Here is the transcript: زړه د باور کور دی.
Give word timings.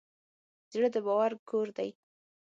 زړه 0.73 0.87
د 0.95 0.97
باور 1.05 1.31
کور 1.49 1.67
دی. 1.77 1.89